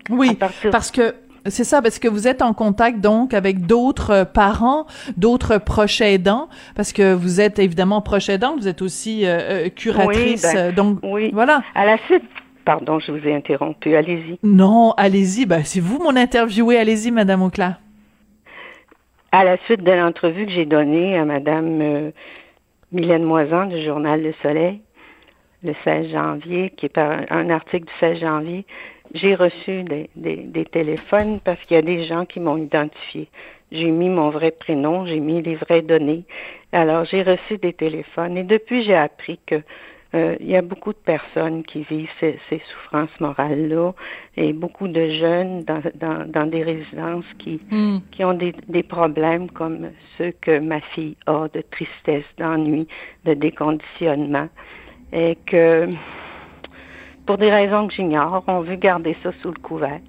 Oui, 0.08 0.36
parce 0.70 0.90
que 0.90 1.14
c'est 1.46 1.64
ça, 1.64 1.80
parce 1.80 1.98
que 1.98 2.08
vous 2.08 2.28
êtes 2.28 2.42
en 2.42 2.52
contact 2.52 3.00
donc 3.00 3.32
avec 3.32 3.66
d'autres 3.66 4.24
parents, 4.24 4.86
d'autres 5.16 5.58
proches 5.58 6.00
aidants, 6.00 6.48
parce 6.74 6.92
que 6.92 7.14
vous 7.14 7.40
êtes 7.40 7.58
évidemment 7.58 8.00
proche 8.02 8.28
aidant, 8.28 8.56
vous 8.56 8.68
êtes 8.68 8.82
aussi 8.82 9.24
euh, 9.24 9.66
euh, 9.66 9.68
curatrice, 9.68 10.44
oui, 10.44 10.52
ben, 10.54 10.58
euh, 10.58 10.72
donc 10.72 10.98
oui. 11.02 11.30
voilà. 11.32 11.62
À 11.74 11.86
la 11.86 11.98
suite 12.06 12.24
Pardon, 12.68 12.98
je 12.98 13.12
vous 13.12 13.26
ai 13.26 13.34
interrompu. 13.34 13.96
Allez-y. 13.96 14.38
Non, 14.42 14.92
allez-y. 14.98 15.46
Ben, 15.46 15.64
c'est 15.64 15.80
vous 15.80 15.98
mon 16.02 16.14
interviewé. 16.14 16.76
Allez-y, 16.76 17.10
Madame 17.10 17.40
Auclair. 17.40 17.80
À 19.32 19.42
la 19.42 19.56
suite 19.64 19.82
de 19.82 19.90
l'entrevue 19.90 20.44
que 20.44 20.52
j'ai 20.52 20.66
donnée 20.66 21.18
à 21.18 21.24
Madame 21.24 21.80
euh, 21.80 22.10
Mylène 22.92 23.22
Moisan 23.22 23.64
du 23.64 23.82
Journal 23.82 24.22
Le 24.22 24.34
Soleil, 24.42 24.82
le 25.62 25.72
16 25.82 26.10
janvier, 26.10 26.74
qui 26.76 26.84
est 26.84 26.98
un, 26.98 27.48
article 27.48 27.86
du 27.86 27.92
16 28.00 28.20
janvier, 28.20 28.66
j'ai 29.14 29.34
reçu 29.34 29.82
des, 29.84 30.10
des, 30.16 30.64
téléphones 30.64 31.40
parce 31.40 31.60
qu'il 31.62 31.74
y 31.76 31.78
a 31.78 31.82
des 31.82 32.04
gens 32.04 32.24
qui 32.24 32.40
m'ont 32.40 32.56
identifié. 32.56 33.28
J'ai 33.70 33.90
mis 33.90 34.08
mon 34.08 34.30
vrai 34.30 34.50
prénom, 34.50 35.06
j'ai 35.06 35.20
mis 35.20 35.42
les 35.42 35.56
vraies 35.56 35.82
données. 35.82 36.24
Alors, 36.72 37.04
j'ai 37.04 37.22
reçu 37.22 37.58
des 37.58 37.72
téléphones 37.72 38.36
et 38.36 38.44
depuis, 38.44 38.82
j'ai 38.82 38.96
appris 38.96 39.38
que 39.46 39.62
euh, 40.14 40.36
il 40.40 40.48
y 40.48 40.56
a 40.56 40.62
beaucoup 40.62 40.92
de 40.92 40.98
personnes 40.98 41.62
qui 41.64 41.82
vivent 41.82 42.08
ces, 42.18 42.38
souffrances 42.50 43.20
morales-là 43.20 43.92
et 44.38 44.54
beaucoup 44.54 44.88
de 44.88 45.06
jeunes 45.10 45.64
dans, 45.64 45.82
dans, 45.96 46.26
dans 46.26 46.46
des 46.46 46.62
résidences 46.62 47.26
qui, 47.38 47.60
hmm. 47.70 47.98
qui 48.10 48.24
ont 48.24 48.32
des, 48.32 48.54
des, 48.68 48.82
problèmes 48.82 49.50
comme 49.50 49.90
ceux 50.16 50.32
que 50.40 50.58
ma 50.60 50.80
fille 50.80 51.16
a, 51.26 51.48
de 51.52 51.62
tristesse, 51.70 52.24
d'ennui, 52.38 52.88
de 53.26 53.34
déconditionnement, 53.34 54.48
et 55.12 55.36
que 55.44 55.88
pour 57.28 57.36
des 57.36 57.50
raisons 57.50 57.88
que 57.88 57.92
j'ignore, 57.92 58.42
on 58.46 58.60
veut 58.60 58.76
garder 58.76 59.14
ça 59.22 59.32
sous 59.42 59.50
le 59.50 59.60
couvert. 59.60 60.00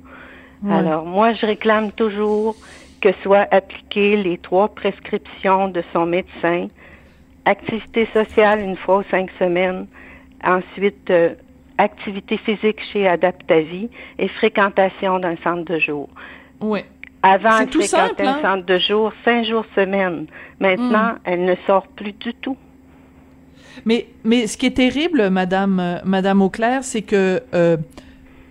Alors 0.72 1.06
moi, 1.06 1.34
je 1.34 1.46
réclame 1.46 1.92
toujours 1.92 2.56
que 3.02 3.12
soient 3.24 3.46
appliquées 3.52 4.16
les 4.16 4.38
trois 4.38 4.70
prescriptions 4.70 5.68
de 5.68 5.84
son 5.92 6.06
médecin 6.06 6.70
activité 7.44 8.08
sociale 8.14 8.62
une 8.62 8.78
fois 8.78 9.00
aux 9.00 9.04
cinq 9.12 9.30
semaines, 9.38 9.88
ensuite 10.46 11.10
euh, 11.10 11.34
activité 11.78 12.38
physique 12.38 12.80
chez 12.94 13.06
Adaptavie 13.06 13.90
et 14.18 14.30
fréquentation 14.30 15.20
d'un 15.20 15.36
centre 15.44 15.66
de 15.66 15.78
jour. 15.78 16.08
Oui. 16.62 16.86
Avant, 17.22 17.58
elle 17.60 17.70
fréquentait 17.70 18.26
un 18.26 18.36
hein? 18.36 18.40
centre 18.42 18.66
de 18.66 18.80
jour 18.80 19.12
cinq 19.26 19.44
jours 19.44 19.66
semaine. 19.76 20.28
Maintenant, 20.62 21.16
hmm. 21.16 21.20
elle 21.26 21.44
ne 21.44 21.56
sort 21.68 21.88
plus 21.88 22.14
du 22.14 22.34
tout. 22.36 22.56
Mais, 23.86 24.08
mais 24.24 24.48
ce 24.48 24.58
qui 24.58 24.66
est 24.66 24.76
terrible, 24.76 25.30
Madame, 25.30 25.80
euh, 25.80 25.98
Madame 26.04 26.42
Auclair, 26.42 26.84
c'est 26.84 27.02
que 27.02 27.42
euh, 27.54 27.78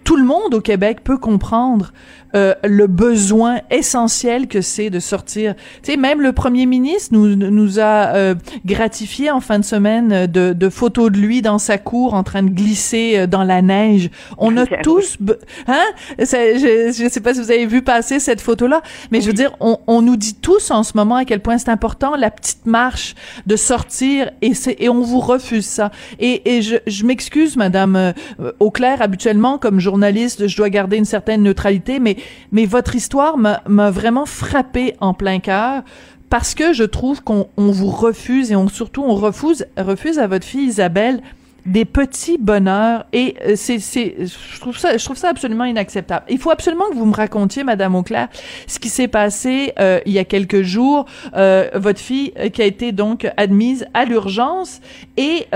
tout 0.05 0.17
le 0.17 0.25
monde 0.25 0.55
au 0.55 0.61
Québec 0.61 1.01
peut 1.05 1.19
comprendre 1.19 1.93
euh, 2.35 2.55
le 2.65 2.87
besoin 2.87 3.61
essentiel 3.71 4.49
que 4.49 4.61
c'est 4.61 4.91
de 4.91 5.01
sortir. 5.01 5.55
Tu 5.83 5.93
sais, 5.93 5.97
même 5.97 6.21
le 6.21 6.33
premier 6.33 6.67
ministre 6.67 7.15
nous 7.15 7.37
nous 7.37 7.79
a 7.79 8.15
euh, 8.15 8.35
gratifié 8.65 9.31
en 9.31 9.41
fin 9.41 9.59
de 9.59 9.65
semaine 9.65 10.27
de, 10.27 10.53
de 10.53 10.69
photos 10.69 11.11
de 11.11 11.19
lui 11.19 11.43
dans 11.43 11.59
sa 11.59 11.79
cour 11.79 12.15
en 12.15 12.23
train 12.23 12.43
de 12.43 12.51
glisser 12.51 13.15
euh, 13.17 13.27
dans 13.27 13.45
la 13.45 13.63
neige. 13.63 14.11
On 14.37 14.57
a 14.57 14.67
tous, 14.83 15.19
hein? 15.67 15.85
Je, 16.19 16.95
je 16.97 17.09
sais 17.09 17.21
pas 17.21 17.35
si 17.35 17.41
vous 17.41 17.51
avez 17.51 17.67
vu 17.67 17.83
passer 17.83 18.21
cette 18.21 18.41
photo-là, 18.41 18.83
mais 19.11 19.21
je 19.21 19.27
veux 19.27 19.33
dire, 19.33 19.53
on, 19.61 19.79
on 19.87 20.03
nous 20.03 20.17
dit 20.17 20.35
tous 20.35 20.71
en 20.71 20.83
ce 20.83 20.93
moment 20.97 21.17
à 21.17 21.25
quel 21.25 21.41
point 21.41 21.59
c'est 21.59 21.71
important 21.71 22.17
la 22.17 22.31
petite 22.31 22.67
marche 22.67 23.15
de 23.47 23.57
sortir 23.57 24.31
et 24.43 24.55
c'est 24.55 24.77
et 24.79 24.89
on 24.89 25.01
vous 25.01 25.21
refuse 25.21 25.67
ça. 25.67 25.91
Et, 26.19 26.57
et 26.57 26.63
je, 26.63 26.77
je 26.87 27.05
m'excuse, 27.05 27.57
Madame 27.57 27.97
euh, 27.97 28.13
Auclair, 28.61 29.03
habituellement 29.03 29.59
comme 29.59 29.81
journaliste, 29.81 30.47
je 30.47 30.57
dois 30.57 30.71
garder 30.71 30.97
une 30.97 31.05
certaine 31.05 31.43
neutralité, 31.43 31.99
mais 31.99 32.17
mais 32.53 32.67
votre 32.67 32.95
histoire 32.95 33.37
m'a 33.39 33.91
vraiment 33.91 34.27
frappé 34.27 34.95
en 35.01 35.15
plein 35.15 35.41
cœur 35.41 35.83
parce 36.31 36.55
que 36.55 36.73
je 36.73 36.85
trouve 36.85 37.23
qu'on 37.23 37.49
vous 37.57 37.91
refuse 37.91 38.53
et 38.53 38.57
surtout 38.71 39.03
on 39.03 39.15
refuse 39.15 39.67
refuse 39.77 40.19
à 40.19 40.27
votre 40.27 40.45
fille 40.45 40.67
Isabelle 40.67 41.23
des 41.69 41.85
petits 41.85 42.39
bonheurs 42.39 43.05
et 43.13 43.35
euh, 43.45 43.53
c'est 43.55 43.79
c'est 43.79 44.15
je 44.21 44.61
trouve 44.61 44.79
ça 44.79 44.97
je 44.97 45.05
trouve 45.05 45.17
ça 45.17 45.29
absolument 45.29 45.65
inacceptable. 45.65 46.25
Il 46.31 46.39
faut 46.39 46.51
absolument 46.51 46.89
que 46.91 46.95
vous 46.95 47.05
me 47.05 47.15
racontiez 47.15 47.63
madame 47.63 47.95
Auclair 47.95 48.29
ce 48.67 48.79
qui 48.79 48.89
s'est 48.89 49.09
passé 49.09 49.75
euh, 49.79 50.01
il 50.07 50.13
y 50.13 50.19
a 50.19 50.25
quelques 50.25 50.63
jours 50.63 51.05
euh, 51.37 51.69
votre 51.75 52.01
fille 52.01 52.33
qui 52.53 52.63
a 52.63 52.65
été 52.65 52.93
donc 52.93 53.29
admise 53.37 53.87
à 53.93 54.07
l'urgence 54.07 54.81
et 55.17 55.47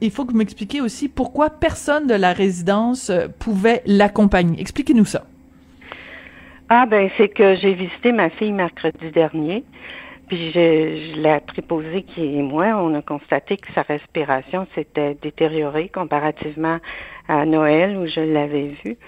il 0.00 0.10
faut 0.10 0.24
que 0.24 0.32
vous 0.32 0.38
m'expliquiez 0.38 0.80
aussi 0.80 1.08
pourquoi 1.08 1.50
personne 1.50 2.06
de 2.06 2.14
la 2.14 2.32
résidence 2.32 3.10
pouvait 3.38 3.82
l'accompagner. 3.86 4.60
Expliquez-nous 4.60 5.04
ça. 5.04 5.24
Ah 6.70 6.84
ben 6.84 7.08
c'est 7.16 7.30
que 7.30 7.54
j'ai 7.54 7.72
visité 7.72 8.12
ma 8.12 8.28
fille 8.28 8.52
mercredi 8.52 9.10
dernier. 9.10 9.64
Puis 10.28 10.50
je, 10.50 11.14
je 11.14 11.20
l'ai 11.20 11.40
préposé 11.46 12.02
qui 12.02 12.36
et 12.36 12.42
moi, 12.42 12.66
on 12.76 12.94
a 12.94 13.00
constaté 13.00 13.56
que 13.56 13.72
sa 13.72 13.80
respiration 13.80 14.66
s'était 14.74 15.14
détériorée 15.14 15.88
comparativement 15.88 16.78
à 17.26 17.46
Noël 17.46 17.96
où 17.96 18.06
je 18.06 18.20
l'avais 18.20 18.74
vue. 18.84 18.98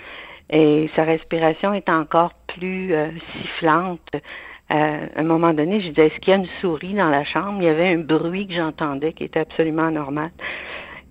Et 0.48 0.88
sa 0.96 1.04
respiration 1.04 1.74
est 1.74 1.90
encore 1.90 2.32
plus 2.46 2.94
euh, 2.94 3.10
sifflante. 3.32 4.08
Euh, 4.14 5.06
à 5.14 5.20
un 5.20 5.24
moment 5.24 5.52
donné, 5.52 5.82
je 5.82 5.88
disais, 5.88 6.06
est-ce 6.06 6.18
qu'il 6.20 6.30
y 6.30 6.34
a 6.34 6.38
une 6.38 6.48
souris 6.62 6.94
dans 6.94 7.10
la 7.10 7.24
chambre? 7.24 7.58
Il 7.60 7.64
y 7.64 7.68
avait 7.68 7.88
un 7.88 7.98
bruit 7.98 8.46
que 8.46 8.54
j'entendais 8.54 9.12
qui 9.12 9.24
était 9.24 9.40
absolument 9.40 9.90
normal. 9.90 10.30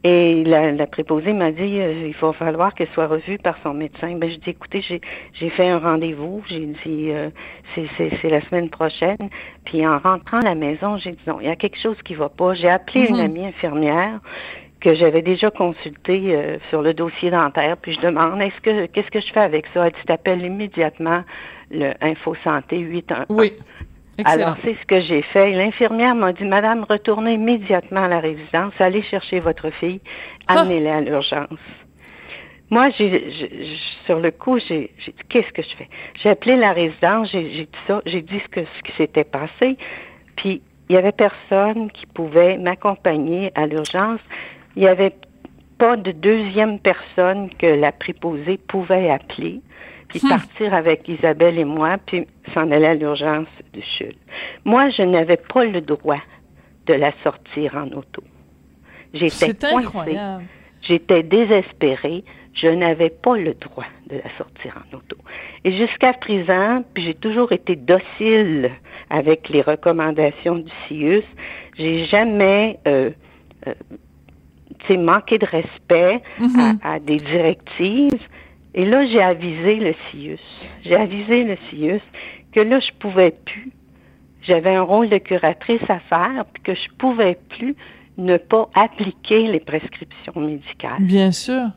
Et 0.04 0.46
la, 0.46 0.72
la 0.72 0.88
préposée 0.88 1.34
m'a 1.34 1.52
dit 1.52 1.80
euh, 1.80 2.08
il 2.08 2.16
va 2.16 2.32
falloir 2.32 2.74
qu'elle 2.74 2.88
soit 2.94 3.08
revue 3.08 3.38
par 3.38 3.58
son 3.64 3.74
médecin. 3.74 4.16
Ben 4.16 4.30
je 4.30 4.38
dis 4.38 4.52
écoutez, 4.52 4.82
j'ai 4.82 5.02
j'ai 5.34 5.50
fait 5.50 5.68
un 5.68 5.80
rendez-vous, 5.80 6.42
j'ai 6.48 6.68
dit 6.86 7.12
euh, 7.12 7.30
c'est 7.76 7.88
c'est 8.22 8.30
la 8.30 8.40
semaine 8.42 8.70
prochaine. 8.70 9.18
Puis 9.66 9.86
en 9.86 10.00
rentrant 10.00 10.40
à 10.40 10.46
la 10.46 10.56
maison, 10.56 10.96
j'ai 10.98 11.12
dit 11.12 11.24
non, 11.28 11.40
il 11.42 11.48
y 11.48 11.52
a 11.52 11.58
quelque 11.58 11.78
chose 11.78 11.98
qui 12.04 12.16
va 12.16 12.30
pas. 12.30 12.54
J'ai 12.54 12.70
appelé 12.70 13.08
une 13.10 13.18
mhm. 13.18 13.26
amie 13.26 13.46
infirmière 13.48 14.22
que 14.80 14.96
j'avais 14.96 15.22
déjà 15.22 15.52
consultée 15.52 16.34
euh, 16.34 16.58
sur 16.70 16.82
le 16.82 16.94
dossier 16.94 17.30
dentaire, 17.32 17.76
puis 17.76 17.92
je 17.92 18.00
demande 18.00 18.42
est-ce 18.42 18.62
que 18.62 18.86
qu'est-ce 18.86 19.12
que 19.12 19.20
je 19.20 19.34
fais 19.34 19.42
avec 19.42 19.66
ça? 19.74 19.88
Elle 19.88 19.92
dit 19.92 20.00
t'appelles 20.06 20.46
immédiatement 20.46 21.24
le 21.72 21.92
Info 22.00 22.36
Santé 22.44 22.80
811. 22.80 23.26
Oui. 23.30 23.52
Alors, 24.26 24.56
c'est 24.64 24.76
ce 24.76 24.86
que 24.86 25.02
j'ai 25.02 25.22
fait. 25.22 25.52
L'infirmière 25.52 26.16
m'a 26.16 26.34
dit, 26.34 26.46
Madame, 26.46 26.86
retournez 26.90 27.34
immédiatement 27.34 28.04
à 28.04 28.08
la 28.08 28.20
résidence, 28.20 28.74
allez 28.80 29.02
chercher 29.04 29.40
votre 29.40 29.70
fille, 29.72 30.02
ah. 30.48 30.62
amenez-la 30.62 30.98
à 30.98 31.02
l'urgence. 31.02 31.60
Moi, 32.72 32.90
j'ai, 32.92 33.34
sur 34.06 34.20
le 34.20 34.32
coup, 34.32 34.60
j'ai, 34.60 34.92
dit, 35.06 35.14
qu'est-ce 35.28 35.52
que 35.52 35.64
je 35.64 35.76
fais? 35.76 35.90
J'ai 36.22 36.30
appelé 36.30 36.56
la 36.56 36.72
résidence, 36.72 37.30
j'ai, 37.32 37.44
dit 37.44 37.68
ça, 37.88 38.02
j'ai 38.06 38.22
dit 38.22 38.40
ce, 38.40 38.48
que, 38.48 38.62
ce 38.62 38.84
qui 38.84 38.92
s'était 38.96 39.24
passé, 39.24 39.78
puis 40.36 40.62
il 40.88 40.96
y 40.96 40.98
avait 40.98 41.12
personne 41.12 41.92
qui 41.92 42.06
pouvait 42.06 42.58
m'accompagner 42.58 43.52
à 43.56 43.66
l'urgence. 43.66 44.20
Il 44.76 44.84
n'y 44.84 44.88
avait 44.88 45.14
pas 45.78 45.96
de 45.98 46.12
deuxième 46.12 46.80
personne 46.80 47.50
que 47.58 47.68
la 47.68 47.92
préposée 47.92 48.58
pouvait 48.58 49.10
appeler 49.10 49.62
puis 50.10 50.20
hmm. 50.24 50.30
partir 50.30 50.74
avec 50.74 51.08
Isabelle 51.08 51.58
et 51.58 51.66
moi, 51.66 51.98
puis 52.06 52.28
s'en 52.54 52.70
aller 52.72 52.88
à 52.88 52.96
l'urgence 52.96 53.48
de 53.74 53.82
Chul. 53.82 54.16
Moi, 54.66 54.90
je 54.90 55.04
n'avais 55.04 55.38
pas 55.38 55.66
le 55.66 55.82
droit 55.82 56.22
de 56.86 56.94
la 56.94 57.12
sortir 57.24 57.76
en 57.76 57.88
auto. 57.96 58.24
J'étais 59.14 59.54
coincée. 59.54 60.18
J'étais 60.82 61.24
désespérée. 61.24 62.24
Je 62.54 62.68
n'avais 62.68 63.10
pas 63.10 63.38
le 63.38 63.54
droit 63.54 63.86
de 64.08 64.18
la 64.18 64.38
sortir 64.38 64.78
en 64.78 64.98
auto. 64.98 65.16
Et 65.64 65.72
jusqu'à 65.72 66.14
présent, 66.14 66.84
puis 66.94 67.04
j'ai 67.04 67.14
toujours 67.14 67.52
été 67.52 67.76
docile 67.76 68.72
avec 69.10 69.50
les 69.50 69.62
recommandations 69.62 70.56
du 70.56 70.72
CIUS. 70.88 71.24
J'ai 71.78 72.06
jamais 72.06 72.80
euh, 72.88 73.12
euh, 73.68 74.98
manqué 74.98 75.38
de 75.38 75.46
respect 75.46 76.22
mm-hmm. 76.40 76.78
à, 76.84 77.00
des 77.00 77.18
directives. 77.18 78.20
Et 78.74 78.86
là, 78.86 79.06
j'ai 79.06 79.22
avisé 79.22 79.76
le 79.76 79.94
CIUS. 80.10 80.40
J'ai 80.84 80.96
avisé 80.96 81.44
le 81.44 81.58
CIUS 81.70 82.02
que 82.52 82.60
là, 82.60 82.80
je 82.80 82.92
pouvais 83.00 83.32
plus. 83.32 83.72
J'avais 84.42 84.76
un 84.76 84.84
rôle 84.84 85.10
de 85.10 85.18
curatrice 85.18 85.82
à 85.90 86.00
faire, 86.00 86.46
puis 86.54 86.64
que 86.64 86.76
je 86.76 86.90
pouvais 86.98 87.38
plus 87.50 87.76
ne 88.18 88.38
pas 88.38 88.70
appliquer 88.74 89.48
les 89.48 89.60
prescriptions 89.60 90.40
médicales. 90.40 91.02
Bien 91.02 91.32
sûr. 91.32 91.70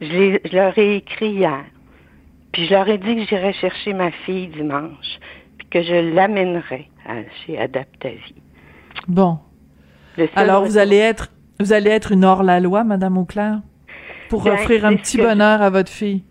Je, 0.00 0.38
leur 0.54 0.76
ai 0.78 0.96
écrit 0.96 1.30
hier. 1.30 1.64
Puis 2.52 2.66
je 2.66 2.72
leur 2.72 2.88
ai 2.88 2.98
dit 2.98 3.16
que 3.16 3.24
j'irais 3.24 3.52
chercher 3.52 3.92
ma 3.92 4.10
fille 4.10 4.48
dimanche, 4.48 5.18
puis 5.58 5.66
que 5.68 5.82
je 5.82 6.14
l'amènerais 6.14 6.88
chez 7.44 7.58
Adaptavie. 7.58 8.34
Bon. 9.06 9.38
Alors 10.34 10.64
vous 10.64 10.78
allez 10.78 10.96
être 10.96 11.30
vous 11.60 11.72
allez 11.72 11.90
être 11.90 12.12
une 12.12 12.24
hors-la-loi, 12.24 12.84
Madame 12.84 13.18
Auclair, 13.18 13.60
pour 14.28 14.44
ben, 14.44 14.54
offrir 14.54 14.84
un 14.84 14.96
petit 14.96 15.16
bonheur 15.18 15.62
à 15.62 15.70
votre 15.70 15.90
fille 15.90 16.22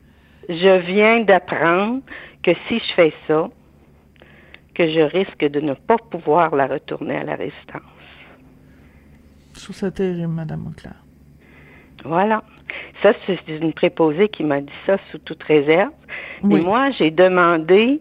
je 0.50 0.80
viens 0.80 1.22
d'apprendre 1.22 2.02
que 2.44 2.52
si 2.68 2.80
je 2.80 2.94
fais 2.94 3.14
ça, 3.28 3.50
que 4.74 4.88
je 4.88 5.02
risque 5.02 5.44
de 5.44 5.60
ne 5.60 5.74
pas 5.74 5.98
pouvoir 5.98 6.56
la 6.56 6.68
retourner 6.68 7.18
à 7.18 7.24
la 7.24 7.36
résidence. 7.36 7.82
Je 9.56 9.64
trouve 9.64 9.76
ça 9.76 9.92
terrible, 9.92 10.28
Madame 10.28 10.68
Auclair. 10.68 10.96
Voilà. 12.06 12.44
Ça, 13.02 13.14
c'est 13.26 13.40
une 13.48 13.74
préposée 13.74 14.30
qui 14.30 14.44
m'a 14.44 14.62
dit 14.62 14.72
ça 14.86 14.98
sous 15.12 15.18
toute 15.18 15.42
réserve. 15.44 15.92
Et 16.44 16.62
moi, 16.62 16.92
j'ai 16.92 17.10
demandé 17.10 18.00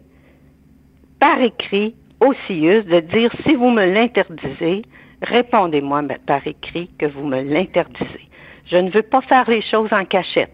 par 1.18 1.40
écrit 1.40 1.94
au 2.20 2.34
CIUS 2.46 2.82
de 2.84 3.00
dire 3.00 3.30
si 3.44 3.54
vous 3.54 3.70
me 3.70 3.86
l'interdisez, 3.86 4.82
répondez-moi 5.22 6.02
par 6.26 6.46
écrit 6.46 6.90
que 6.98 7.06
vous 7.06 7.24
me 7.26 7.40
l'interdisez. 7.42 8.28
Je 8.66 8.76
ne 8.76 8.90
veux 8.90 9.02
pas 9.02 9.20
faire 9.22 9.48
les 9.48 9.62
choses 9.62 9.92
en 9.92 10.04
cachette. 10.04 10.50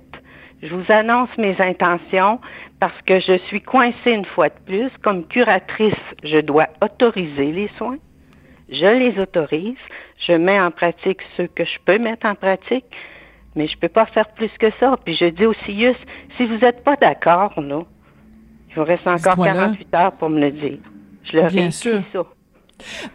Je 0.63 0.75
vous 0.75 0.93
annonce 0.93 1.31
mes 1.39 1.61
intentions 1.61 2.41
parce 2.79 3.01
que 3.03 3.19
je 3.21 3.39
suis 3.47 3.61
coincée 3.61 4.13
une 4.13 4.25
fois 4.25 4.49
de 4.49 4.59
plus. 4.65 4.91
Comme 5.03 5.27
curatrice, 5.27 5.95
je 6.23 6.39
dois 6.39 6.69
autoriser 6.81 7.51
les 7.53 7.71
soins. 7.79 7.99
Je 8.69 8.87
les 8.87 9.19
autorise. 9.21 9.77
Je 10.19 10.33
mets 10.33 10.61
en 10.61 10.71
pratique 10.71 11.21
ceux 11.37 11.49
que 11.49 11.65
je 11.65 11.79
peux 11.85 11.99
mettre 11.99 12.27
en 12.27 12.35
pratique, 12.35 12.85
mais 13.57 13.67
je 13.67 13.77
peux 13.77 13.89
pas 13.89 14.07
faire 14.07 14.29
plus 14.31 14.51
que 14.59 14.71
ça. 14.79 14.97
Puis 15.05 15.17
je 15.17 15.27
dis 15.27 15.47
au 15.47 15.53
CIUS, 15.53 15.97
si 16.37 16.47
vous 16.47 16.59
n'êtes 16.59 16.85
pas 16.85 16.97
d'accord, 16.97 17.53
non, 17.61 17.87
il 18.71 18.77
vous 18.77 18.85
reste 18.85 19.07
encore 19.07 19.37
48 19.37 19.95
heures 19.95 20.13
pour 20.13 20.31
me 20.31 20.41
le 20.41 20.53
dire. 20.53 20.79
Je 21.25 21.37
leur 21.37 21.55
ai 21.55 21.71
ça. 21.71 21.91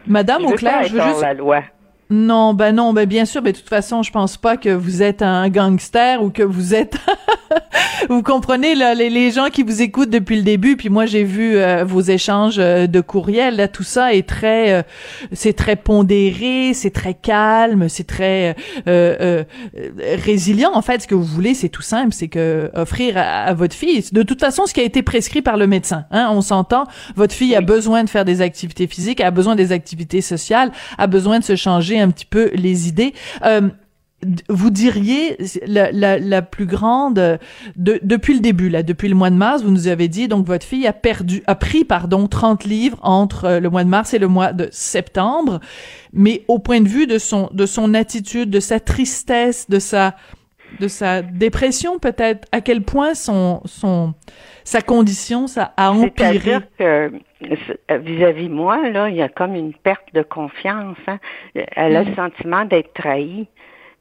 Madame 0.06 0.46
Auclair, 0.46 0.84
je 0.84 0.94
veux 0.94 1.01
juste... 1.01 1.22
la 1.22 1.34
loi. 1.34 1.63
Non, 2.10 2.54
ben 2.54 2.74
non, 2.74 2.94
ben 2.94 3.06
bien 3.06 3.26
sûr, 3.26 3.42
mais 3.42 3.52
de 3.52 3.58
toute 3.58 3.68
façon, 3.68 4.02
je 4.02 4.12
pense 4.12 4.38
pas 4.38 4.56
que 4.56 4.70
vous 4.70 5.04
êtes 5.04 5.22
un 5.22 5.50
gangster 5.50 6.24
ou 6.24 6.30
que 6.30 6.44
vous 6.44 6.74
êtes 6.74 6.98
vous 8.10 8.24
comprenez 8.24 8.75
là, 8.75 8.94
les, 8.94 9.32
gens 9.32 9.50
qui 9.50 9.63
vous 9.63 9.82
écoutent 9.82 10.10
depuis 10.10 10.38
le 10.38 10.44
début, 10.44 10.77
puis 10.77 10.89
moi 10.89 11.06
j'ai 11.06 11.24
vu 11.24 11.58
euh, 11.58 11.84
vos 11.84 12.01
échanges 12.01 12.58
euh, 12.60 12.88
de 12.88 13.01
courriels, 13.01 13.56
là 13.56 13.68
tout 13.68 13.84
ça 13.84 14.13
est 14.13 14.27
très 14.27 14.74
euh, 14.74 14.82
c'est 15.34 15.54
très 15.54 15.75
pondéré, 15.75 16.74
c'est 16.74 16.92
très 16.92 17.13
calme, 17.13 17.89
c'est 17.89 18.06
très 18.06 18.56
résilient. 18.86 20.72
En 20.74 20.82
fait, 20.82 21.01
ce 21.01 21.08
que 21.08 21.16
vous 21.16 21.24
voulez, 21.24 21.54
c'est 21.54 21.70
tout 21.70 21.82
simple, 21.82 22.13
c'est 22.13 22.27
que 22.27 22.72
offrir 22.74 23.16
à, 23.18 23.54
votre 23.54 23.75
fille. 23.75 24.04
De 24.12 24.24
toute 24.24 24.39
façon 24.39 24.66
ce 24.66 24.74
qui 24.74 24.80
a 24.80 24.84
été 24.84 25.01
prescrit 25.01 25.42
par 25.42 25.58
le 25.58 25.68
médecin, 25.68 26.06
hein, 26.12 26.30
on 26.32 26.42
s'entend, 26.42 26.86
votre 27.16 27.34
fille 27.34 27.56
a 27.56 27.62
besoin 27.62 28.04
de 28.04 28.10
faire 28.10 28.25
des 28.25 28.42
activités 28.42 28.88
physiques, 28.88 29.22
a 29.22 29.32
besoin 29.32 29.56
des 29.56 29.72
activités 29.72 30.22
sociales, 30.22 30.72
a 30.98 31.08
besoin 31.08 31.39
de 31.39 31.44
se 31.44 31.56
changer 31.56 32.00
un 32.00 32.10
petit 32.10 32.25
peu 32.25 32.51
les 32.54 32.88
idées. 32.88 33.13
Euh, 34.25 34.29
vous 34.50 34.69
diriez 34.69 35.38
la, 35.65 35.91
la, 35.91 36.17
la 36.17 36.41
plus 36.41 36.65
grande 36.65 37.39
de, 37.75 38.00
depuis 38.01 38.33
le 38.33 38.39
début 38.39 38.69
là 38.69 38.81
depuis 38.81 39.09
le 39.09 39.15
mois 39.15 39.29
de 39.29 39.36
mars 39.36 39.63
vous 39.63 39.69
nous 39.71 39.88
avez 39.88 40.07
dit 40.07 40.27
donc 40.27 40.45
votre 40.45 40.65
fille 40.65 40.88
a 40.88 40.93
perdu 40.93 41.43
a 41.45 41.55
pris 41.55 41.86
pardon 41.86 42.27
30 42.27 42.63
livres 42.63 42.97
entre 43.03 43.45
euh, 43.45 43.59
le 43.59 43.69
mois 43.69 43.83
de 43.83 43.89
mars 43.89 44.13
et 44.13 44.19
le 44.19 44.27
mois 44.27 44.53
de 44.53 44.69
septembre 44.71 45.59
mais 46.13 46.43
au 46.47 46.57
point 46.57 46.81
de 46.81 46.88
vue 46.88 47.05
de 47.05 47.19
son 47.19 47.50
de 47.51 47.65
son 47.65 47.93
attitude 47.93 48.50
de 48.50 48.59
sa 48.59 48.79
tristesse 48.79 49.69
de 49.69 49.79
sa 49.79 50.15
de 50.79 50.88
sa 50.88 51.21
dépression 51.21 52.00
peut-être 52.00 52.47
à 52.51 52.62
quel 52.62 52.81
point 52.81 53.13
son 53.13 53.62
son 53.65 54.13
sa 54.63 54.81
condition 54.81 55.47
ça 55.47 55.74
a 55.77 55.91
empiré? 55.91 56.57
Vis-à-vis 57.89 58.50
moi, 58.50 58.89
là, 58.89 59.07
il 59.07 59.15
y 59.15 59.21
a 59.21 59.29
comme 59.29 59.55
une 59.55 59.74
perte 59.74 60.13
de 60.13 60.24
confiance. 60.24 60.97
Hein. 61.07 61.19
Elle 61.53 61.95
a 61.95 62.03
le 62.03 62.13
sentiment 62.15 62.65
d'être 62.65 62.93
trahie 62.93 63.47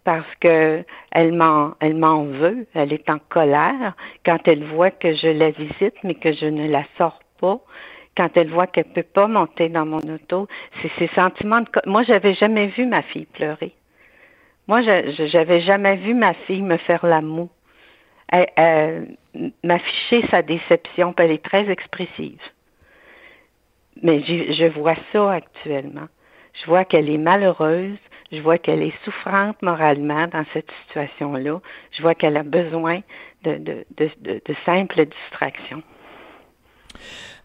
parce 0.06 0.34
que 0.40 0.84
elle 1.10 1.32
m'en 1.32 1.74
elle 1.80 1.96
m'en 1.96 2.22
veut, 2.26 2.64
elle 2.74 2.92
est 2.92 3.10
en 3.10 3.18
colère 3.18 3.94
quand 4.24 4.38
elle 4.46 4.62
voit 4.62 4.92
que 4.92 5.12
je 5.14 5.26
la 5.26 5.50
visite 5.50 5.96
mais 6.04 6.14
que 6.14 6.32
je 6.32 6.46
ne 6.46 6.68
la 6.68 6.84
sors 6.96 7.18
pas. 7.40 7.58
Quand 8.16 8.30
elle 8.36 8.48
voit 8.48 8.68
qu'elle 8.68 8.84
peut 8.84 9.02
pas 9.02 9.26
monter 9.26 9.68
dans 9.68 9.84
mon 9.84 9.98
auto, 9.98 10.46
c'est 10.80 10.92
ces 10.98 11.08
sentiments 11.08 11.60
de 11.60 11.68
moi 11.86 12.04
j'avais 12.04 12.34
jamais 12.34 12.68
vu 12.68 12.86
ma 12.86 13.02
fille 13.02 13.26
pleurer. 13.26 13.74
Moi 14.68 14.80
j'avais 14.82 15.60
jamais 15.60 15.96
vu 15.96 16.14
ma 16.14 16.34
fille 16.34 16.62
me 16.62 16.76
faire 16.76 17.04
l'amour. 17.04 17.48
M'afficher 19.64 20.24
sa 20.30 20.42
déception, 20.42 21.12
puis 21.14 21.24
elle 21.26 21.32
est 21.32 21.44
très 21.44 21.68
expressive. 21.68 22.40
Mais 24.02 24.20
je 24.20 24.66
vois 24.66 24.96
ça 25.12 25.32
actuellement. 25.32 26.08
Je 26.54 26.66
vois 26.66 26.84
qu'elle 26.84 27.10
est 27.10 27.18
malheureuse. 27.18 27.98
Je 28.32 28.40
vois 28.40 28.58
qu'elle 28.58 28.82
est 28.82 28.94
souffrante 29.04 29.60
moralement 29.62 30.26
dans 30.26 30.44
cette 30.52 30.68
situation-là. 30.86 31.60
Je 31.92 32.02
vois 32.02 32.14
qu'elle 32.14 32.36
a 32.36 32.42
besoin 32.42 33.00
de, 33.44 33.84
simples 34.64 35.06
distractions. 35.06 35.82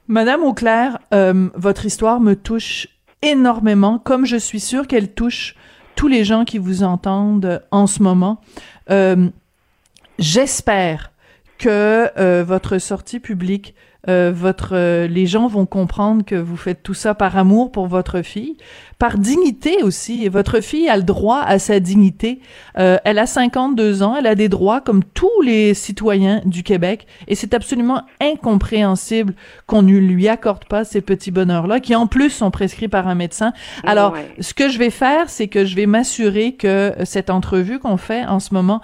Madame 0.07 0.43
Auclair, 0.43 0.97
euh, 1.13 1.50
votre 1.55 1.85
histoire 1.85 2.19
me 2.19 2.35
touche 2.35 2.88
énormément, 3.21 4.00
comme 4.00 4.25
je 4.25 4.38
suis 4.38 4.59
sûre 4.59 4.88
qu'elle 4.88 5.13
touche 5.13 5.55
tous 5.95 6.07
les 6.07 6.23
gens 6.23 6.45
qui 6.45 6.57
vous 6.57 6.83
entendent 6.83 7.63
en 7.69 7.85
ce 7.85 8.01
moment. 8.01 8.41
Euh, 8.89 9.29
J'espère 10.21 11.11
que 11.57 12.11
euh, 12.19 12.43
votre 12.43 12.77
sortie 12.77 13.19
publique 13.19 13.73
euh, 14.10 14.31
votre 14.34 14.72
euh, 14.74 15.08
les 15.08 15.27
gens 15.27 15.48
vont 15.48 15.67
comprendre 15.67 16.25
que 16.25 16.36
vous 16.36 16.58
faites 16.58 16.81
tout 16.81 16.96
ça 16.96 17.13
par 17.13 17.38
amour 17.38 17.72
pour 17.72 17.86
votre 17.86 18.24
fille, 18.24 18.58
par 18.98 19.20
dignité 19.20 19.84
aussi. 19.84 20.25
Et 20.25 20.29
votre 20.29 20.60
fille 20.60 20.89
a 20.89 20.98
le 20.98 21.03
droit 21.03 21.39
à 21.39 21.60
sa 21.60 21.79
dignité. 21.79 22.39
Euh, 22.79 22.98
elle 23.05 23.20
a 23.20 23.27
52 23.27 24.01
ans, 24.01 24.15
elle 24.17 24.25
a 24.25 24.34
des 24.34 24.50
droits 24.50 24.81
comme 24.81 25.03
tous 25.03 25.41
les 25.43 25.75
citoyens 25.75 26.41
du 26.46 26.63
Québec, 26.63 27.05
et 27.27 27.36
c'est 27.36 27.53
absolument 27.53 28.01
incompréhensible 28.20 29.34
qu'on 29.67 29.84
ne 29.84 29.98
lui 29.98 30.27
accorde 30.27 30.65
pas 30.65 30.84
ces 30.84 31.01
petits 31.01 31.31
bonheurs-là, 31.31 31.79
qui 31.79 31.93
en 31.96 32.08
plus 32.08 32.31
sont 32.31 32.50
prescrits 32.50 32.88
par 32.88 33.08
un 33.08 33.15
médecin. 33.15 33.53
Alors, 33.84 34.15
ce 34.39 34.53
que 34.53 34.70
je 34.70 34.79
vais 34.79 34.89
faire, 34.89 35.29
c'est 35.29 35.48
que 35.48 35.65
je 35.65 35.75
vais 35.75 35.86
m'assurer 35.86 36.53
que 36.53 36.93
cette 37.03 37.29
entrevue 37.29 37.79
qu'on 37.79 37.98
fait 37.98 38.25
en 38.25 38.39
ce 38.39 38.53
moment, 38.53 38.81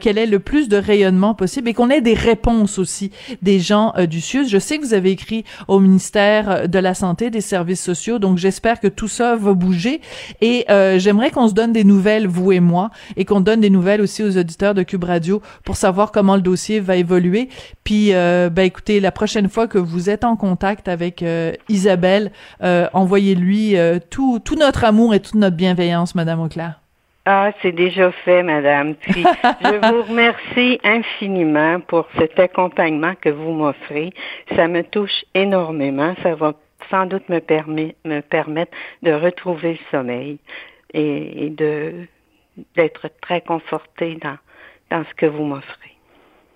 qu'elle 0.00 0.18
ait 0.18 0.26
le 0.26 0.38
plus 0.38 0.68
de 0.68 0.76
rayonnement 0.76 1.34
possible 1.34 1.68
et 1.68 1.74
qu'on 1.74 1.90
ait 1.90 2.00
des 2.00 2.14
réponses 2.14 2.78
aussi 2.78 3.10
des 3.42 3.60
gens 3.60 3.94
du 4.08 4.20
CIUS 4.20 4.49
je 4.50 4.58
sais 4.58 4.78
que 4.78 4.84
vous 4.84 4.94
avez 4.94 5.12
écrit 5.12 5.44
au 5.68 5.78
ministère 5.78 6.68
de 6.68 6.78
la 6.78 6.94
Santé, 6.94 7.30
des 7.30 7.40
Services 7.40 7.82
sociaux, 7.82 8.18
donc 8.18 8.38
j'espère 8.38 8.80
que 8.80 8.88
tout 8.88 9.08
ça 9.08 9.36
va 9.36 9.54
bouger. 9.54 10.00
Et 10.40 10.64
euh, 10.70 10.98
j'aimerais 10.98 11.30
qu'on 11.30 11.48
se 11.48 11.54
donne 11.54 11.72
des 11.72 11.84
nouvelles, 11.84 12.26
vous 12.26 12.52
et 12.52 12.60
moi, 12.60 12.90
et 13.16 13.24
qu'on 13.24 13.40
donne 13.40 13.60
des 13.60 13.70
nouvelles 13.70 14.00
aussi 14.00 14.22
aux 14.22 14.36
auditeurs 14.36 14.74
de 14.74 14.82
Cube 14.82 15.04
Radio 15.04 15.40
pour 15.64 15.76
savoir 15.76 16.12
comment 16.12 16.36
le 16.36 16.42
dossier 16.42 16.80
va 16.80 16.96
évoluer. 16.96 17.48
Puis, 17.84 18.12
euh, 18.12 18.50
ben 18.50 18.64
écoutez, 18.64 19.00
la 19.00 19.12
prochaine 19.12 19.48
fois 19.48 19.68
que 19.68 19.78
vous 19.78 20.10
êtes 20.10 20.24
en 20.24 20.36
contact 20.36 20.88
avec 20.88 21.22
euh, 21.22 21.52
Isabelle, 21.68 22.32
envoyez-lui 22.60 23.76
tout, 24.10 24.40
tout 24.44 24.56
notre 24.56 24.84
amour 24.84 25.14
et 25.14 25.20
toute 25.20 25.36
notre 25.36 25.56
bienveillance, 25.56 26.14
Madame 26.14 26.40
Auclair. 26.40 26.79
Ah, 27.26 27.52
c'est 27.60 27.72
déjà 27.72 28.10
fait, 28.12 28.42
madame. 28.42 28.94
Puis, 28.94 29.24
je 29.62 29.90
vous 29.90 30.02
remercie 30.02 30.80
infiniment 30.82 31.80
pour 31.80 32.08
cet 32.18 32.38
accompagnement 32.38 33.14
que 33.20 33.28
vous 33.28 33.52
m'offrez. 33.52 34.12
Ça 34.56 34.68
me 34.68 34.82
touche 34.82 35.24
énormément. 35.34 36.14
Ça 36.22 36.34
va 36.34 36.54
sans 36.90 37.06
doute 37.06 37.28
me, 37.28 37.40
me 38.04 38.20
permettre 38.20 38.72
de 39.02 39.12
retrouver 39.12 39.72
le 39.72 39.78
sommeil 39.90 40.38
et, 40.94 41.50
de 41.50 42.06
d'être 42.76 43.08
très 43.22 43.40
confortée 43.40 44.16
dans, 44.16 44.36
dans 44.90 45.04
ce 45.04 45.14
que 45.14 45.26
vous 45.26 45.44
m'offrez. 45.44 45.96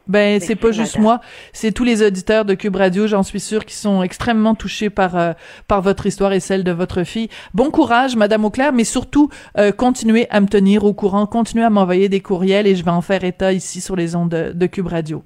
Ben, 0.06 0.38
c'est 0.40 0.56
pas 0.56 0.70
juste 0.70 0.98
moi, 0.98 1.20
c'est 1.52 1.72
tous 1.72 1.84
les 1.84 2.02
auditeurs 2.02 2.44
de 2.44 2.54
Cube 2.54 2.76
Radio, 2.76 3.06
j'en 3.06 3.22
suis 3.22 3.40
sûre, 3.40 3.64
qui 3.64 3.74
sont 3.74 4.02
extrêmement 4.02 4.54
touchés 4.54 4.90
par 4.90 5.16
euh, 5.16 5.32
par 5.66 5.80
votre 5.80 6.06
histoire 6.06 6.32
et 6.32 6.40
celle 6.40 6.62
de 6.62 6.72
votre 6.72 7.04
fille. 7.04 7.28
Bon 7.54 7.70
courage, 7.70 8.14
Madame 8.14 8.44
Auclair, 8.44 8.72
mais 8.72 8.84
surtout 8.84 9.30
euh, 9.56 9.72
continuez 9.72 10.26
à 10.30 10.40
me 10.40 10.46
tenir 10.46 10.84
au 10.84 10.92
courant, 10.92 11.26
continuez 11.26 11.64
à 11.64 11.70
m'envoyer 11.70 12.10
des 12.10 12.20
courriels 12.20 12.66
et 12.66 12.76
je 12.76 12.84
vais 12.84 12.90
en 12.90 13.00
faire 13.00 13.24
état 13.24 13.52
ici 13.52 13.80
sur 13.80 13.96
les 13.96 14.14
ondes 14.14 14.28
de, 14.28 14.52
de 14.52 14.66
Cube 14.66 14.88
Radio. 14.88 15.24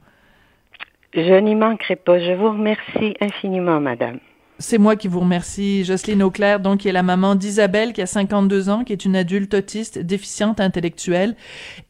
Je 1.15 1.41
n'y 1.41 1.55
manquerai 1.55 1.97
pas. 1.97 2.19
Je 2.21 2.33
vous 2.33 2.51
remercie 2.51 3.15
infiniment, 3.21 3.81
Madame. 3.81 4.19
C'est 4.61 4.79
moi 4.79 4.97
qui 4.97 5.07
vous 5.07 5.21
remercie, 5.21 5.85
Jocelyne 5.85 6.21
Auclair, 6.21 6.59
donc 6.59 6.81
qui 6.81 6.89
est 6.89 6.93
la 6.93 7.05
maman 7.05 7.37
d'Isabelle, 7.37 7.93
qui 7.93 8.03
a 8.03 8.07
52 8.07 8.69
ans, 8.69 8.83
qui 8.83 8.93
est 8.93 9.05
une 9.05 9.15
adulte 9.15 9.55
autiste 9.55 10.01
déficiente 10.01 10.59
intellectuelle, 10.59 11.37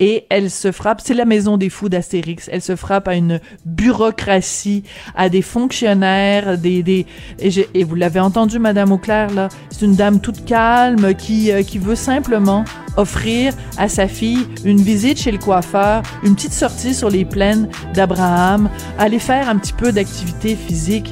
et 0.00 0.26
elle 0.28 0.50
se 0.50 0.70
frappe, 0.70 1.00
c'est 1.02 1.14
la 1.14 1.24
maison 1.24 1.56
des 1.56 1.70
fous 1.70 1.88
d'Astérix, 1.88 2.50
elle 2.52 2.60
se 2.60 2.76
frappe 2.76 3.08
à 3.08 3.14
une 3.14 3.40
bureaucratie, 3.64 4.82
à 5.16 5.30
des 5.30 5.40
fonctionnaires, 5.40 6.58
des, 6.58 6.82
des 6.82 7.06
et, 7.38 7.84
vous 7.84 7.94
l'avez 7.94 8.20
entendu, 8.20 8.58
Madame 8.58 8.92
Auclair, 8.92 9.32
là, 9.32 9.48
c'est 9.70 9.86
une 9.86 9.96
dame 9.96 10.20
toute 10.20 10.44
calme 10.44 11.14
qui, 11.14 11.50
euh, 11.50 11.62
qui 11.62 11.78
veut 11.78 11.96
simplement 11.96 12.66
offrir 12.98 13.54
à 13.78 13.88
sa 13.88 14.08
fille 14.08 14.46
une 14.66 14.82
visite 14.82 15.18
chez 15.18 15.32
le 15.32 15.38
coiffeur, 15.38 16.02
une 16.22 16.34
petite 16.34 16.52
sortie 16.52 16.94
sur 16.94 17.08
les 17.08 17.24
plaines 17.24 17.70
d'Abraham, 17.94 18.68
aller 18.98 19.20
faire 19.20 19.48
un 19.48 19.56
petit 19.56 19.72
peu 19.72 19.90
d'activité 19.90 20.54
physique 20.54 21.10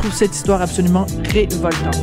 trouve 0.00 0.14
cette 0.14 0.34
histoire 0.34 0.62
absolument 0.62 1.06
révoltante. 1.30 1.98